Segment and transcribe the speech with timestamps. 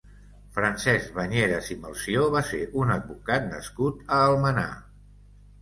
[0.53, 4.69] Francesc Bañeres i Melcior va ser un advocat nascut a Almenar.